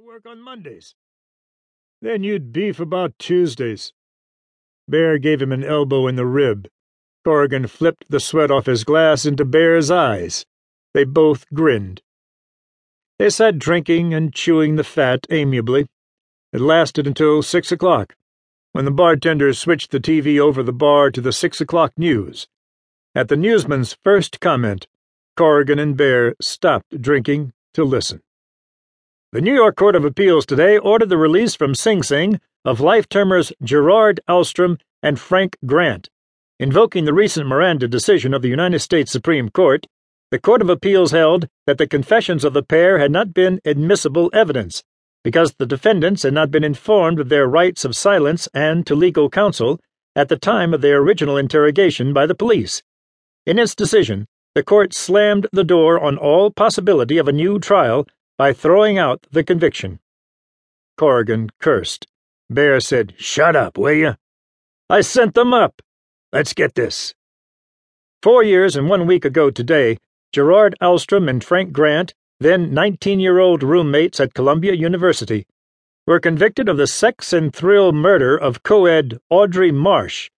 [0.00, 0.94] work on Mondays.
[2.00, 3.92] Then you'd beef about Tuesdays.
[4.88, 6.68] Bear gave him an elbow in the rib.
[7.22, 10.46] Corrigan flipped the sweat off his glass into Bear's eyes.
[10.94, 12.00] They both grinned.
[13.18, 15.86] They sat drinking and chewing the fat amiably.
[16.52, 18.16] It lasted until six o'clock,
[18.72, 22.48] when the bartender switched the TV over the bar to the six o'clock news.
[23.14, 24.86] At the newsman's first comment,
[25.36, 28.22] Corrigan and Bear stopped drinking to listen.
[29.32, 33.08] The New York Court of Appeals today ordered the release from Sing Sing of life
[33.08, 36.08] termers Gerard Ahlstrom and Frank Grant.
[36.58, 39.86] Invoking the recent Miranda decision of the United States Supreme Court,
[40.32, 44.32] the Court of Appeals held that the confessions of the pair had not been admissible
[44.34, 44.82] evidence
[45.22, 49.30] because the defendants had not been informed of their rights of silence and to legal
[49.30, 49.78] counsel
[50.16, 52.82] at the time of their original interrogation by the police.
[53.46, 58.08] In its decision, the court slammed the door on all possibility of a new trial
[58.40, 59.98] by throwing out the conviction.
[60.96, 62.06] Corrigan cursed.
[62.48, 64.14] Bear said, Shut up, will you?
[64.88, 65.82] I sent them up.
[66.32, 67.12] Let's get this.
[68.22, 69.98] Four years and one week ago today,
[70.32, 75.46] Gerard Alstrom and Frank Grant, then 19 year old roommates at Columbia University,
[76.06, 80.30] were convicted of the sex and thrill murder of co ed Audrey Marsh.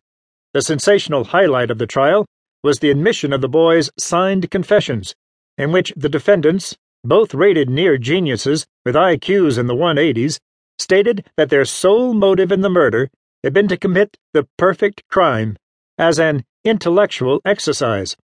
[0.55, 2.27] The sensational highlight of the trial
[2.65, 5.15] was the admission of the boys' signed confessions,
[5.57, 10.39] in which the defendants, both rated near geniuses with IQs in the 180s,
[10.79, 13.11] stated that their sole motive in the murder
[13.43, 15.57] had been to commit the perfect crime
[15.99, 18.17] as an intellectual exercise.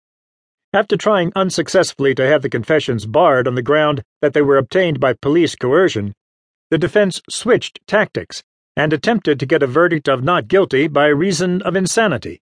[0.72, 5.00] After trying unsuccessfully to have the confessions barred on the ground that they were obtained
[5.00, 6.14] by police coercion,
[6.70, 8.42] the defense switched tactics
[8.76, 12.40] and attempted to get a verdict of not guilty by reason of insanity.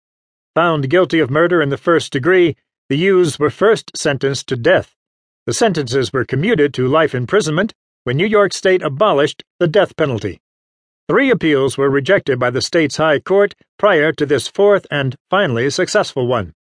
[0.55, 2.55] Found guilty of murder in the first degree,
[2.89, 4.95] the youths were first sentenced to death
[5.45, 10.39] the sentences were commuted to life imprisonment when New York State abolished the death penalty.
[11.09, 15.69] Three appeals were rejected by the state's High Court prior to this fourth and finally
[15.69, 16.53] successful one.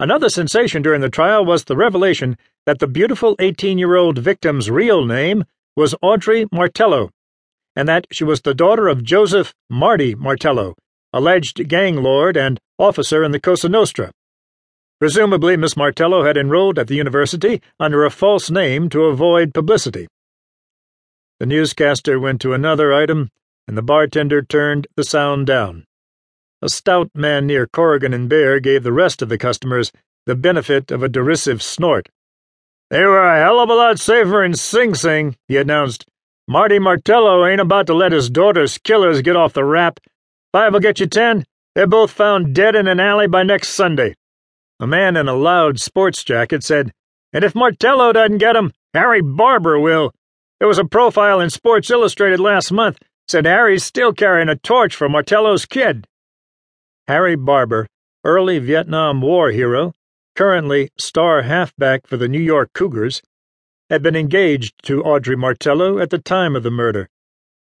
[0.00, 4.70] Another sensation during the trial was the revelation that the beautiful 18 year old victim's
[4.70, 5.44] real name
[5.76, 7.10] was Audrey Martello,
[7.74, 10.74] and that she was the daughter of Joseph Marty Martello,
[11.12, 14.12] alleged gang lord and officer in the Cosa Nostra.
[14.98, 20.06] Presumably, Miss Martello had enrolled at the university under a false name to avoid publicity.
[21.38, 23.28] The newscaster went to another item,
[23.68, 25.84] and the bartender turned the sound down.
[26.62, 29.92] A stout man near Corrigan and Bear gave the rest of the customers
[30.24, 32.08] the benefit of a derisive snort.
[32.88, 36.06] They were a hell of a lot safer in Sing Sing, he announced.
[36.48, 40.00] Marty Martello ain't about to let his daughter's killers get off the rap.
[40.52, 41.44] Five'll get you ten.
[41.74, 44.14] They're both found dead in an alley by next Sunday.
[44.80, 46.92] A man in a loud sports jacket said,
[47.32, 50.12] And if Martello doesn't get him, Harry Barber will.
[50.58, 52.98] There was a profile in Sports Illustrated last month
[53.28, 56.06] said Harry's still carrying a torch for Martello's kid.
[57.08, 57.88] Harry Barber,
[58.24, 59.92] early Vietnam War hero,
[60.36, 63.22] currently star halfback for the New York Cougars,
[63.90, 67.08] had been engaged to Audrey Martello at the time of the murder.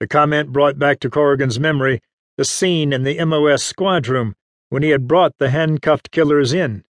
[0.00, 2.00] The comment brought back to Corrigan's memory
[2.36, 4.34] the scene in the MOS squad room
[4.68, 6.84] when he had brought the handcuffed killers in.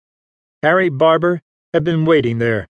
[0.63, 1.41] Harry Barber
[1.73, 2.69] had been waiting there.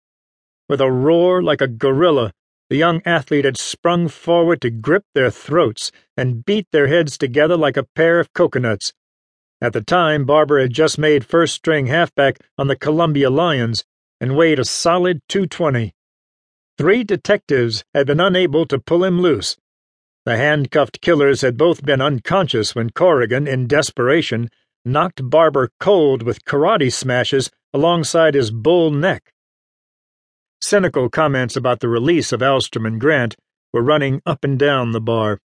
[0.67, 2.33] With a roar like a gorilla,
[2.71, 7.55] the young athlete had sprung forward to grip their throats and beat their heads together
[7.55, 8.93] like a pair of coconuts.
[9.61, 13.85] At the time, Barber had just made first string halfback on the Columbia Lions
[14.19, 15.93] and weighed a solid 220.
[16.79, 19.55] Three detectives had been unable to pull him loose.
[20.25, 24.49] The handcuffed killers had both been unconscious when Corrigan, in desperation,
[24.83, 29.33] knocked Barber cold with karate smashes alongside his bull neck.
[30.61, 33.35] Cynical comments about the release of Alstrom and Grant
[33.73, 35.39] were running up and down the bar.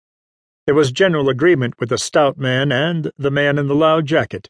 [0.66, 4.48] There was general agreement with the stout man and the man in the loud jacket.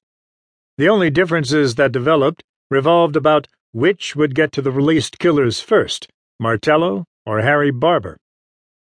[0.78, 6.08] The only differences that developed revolved about which would get to the released killers first,
[6.38, 8.16] Martello or Harry Barber.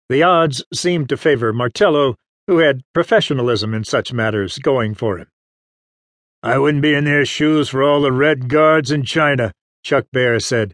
[0.09, 2.17] The odds seemed to favor Martello,
[2.47, 5.29] who had professionalism in such matters going for him.
[6.43, 9.53] I wouldn't be in their shoes for all the Red Guards in China,
[9.85, 10.73] Chuck Bear said.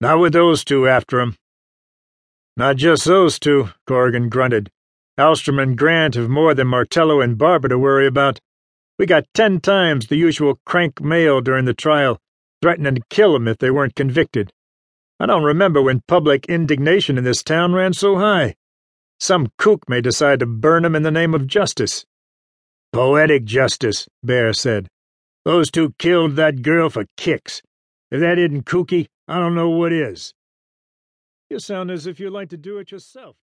[0.00, 1.34] Not with those two after 'em.
[2.56, 4.70] Not just those two, Corrigan grunted.
[5.18, 8.38] Alstrom and Grant have more than Martello and Barber to worry about.
[8.96, 12.20] We got ten times the usual crank mail during the trial,
[12.62, 14.52] threatening to kill 'em if they weren't convicted.
[15.18, 18.54] I don't remember when public indignation in this town ran so high.
[19.18, 22.06] Some kook may decide to burn 'em in the name of justice.
[22.92, 24.88] Poetic justice, Bear said.
[25.48, 27.62] Those two killed that girl for kicks.
[28.10, 30.34] If that isn't kooky, I don't know what is.
[31.48, 33.36] You sound as if you'd like to do it yourself.